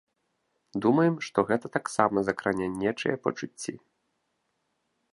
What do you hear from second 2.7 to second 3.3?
нечыя